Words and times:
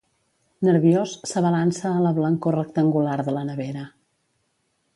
Nerviós, 0.67 1.11
s'abalança 1.31 1.91
a 1.91 2.01
la 2.05 2.13
blancor 2.21 2.57
rectangular 2.61 3.19
de 3.29 3.37
la 3.39 3.47
nevera. 3.51 3.85